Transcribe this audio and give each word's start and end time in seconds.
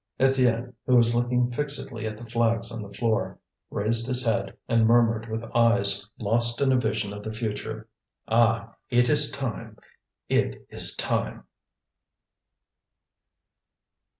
Étienne, 0.19 0.73
who 0.87 0.95
was 0.95 1.13
looking 1.13 1.51
fixedly 1.51 2.07
at 2.07 2.17
the 2.17 2.25
flags 2.25 2.71
on 2.71 2.81
the 2.81 2.89
floor, 2.89 3.37
raised 3.69 4.07
his 4.07 4.25
head, 4.25 4.57
and 4.67 4.87
murmured 4.87 5.29
with 5.29 5.43
eyes 5.55 6.09
lost 6.17 6.59
in 6.59 6.71
a 6.71 6.75
vision 6.79 7.13
of 7.13 7.21
the 7.21 7.31
future: 7.31 7.87
"Ah! 8.27 8.73
it 8.89 9.09
is 9.09 9.29
time! 9.29 9.77
it 10.27 10.65
is 10.71 10.95
time!" 10.95 11.43